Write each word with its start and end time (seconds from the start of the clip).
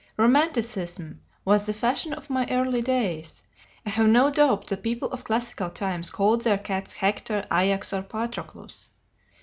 Romanticism 0.17 1.21
was 1.45 1.67
the 1.67 1.73
fashion 1.75 2.11
of 2.11 2.27
my 2.27 2.47
early 2.49 2.81
days: 2.81 3.43
I 3.85 3.91
have 3.91 4.07
no 4.07 4.31
doubt 4.31 4.65
the 4.65 4.75
people 4.75 5.07
of 5.11 5.23
classical 5.23 5.69
times 5.69 6.09
called 6.09 6.41
their 6.41 6.57
cats 6.57 6.93
Hector, 6.93 7.45
Ajax, 7.53 7.93
or 7.93 8.01
Patroclus. 8.01 8.89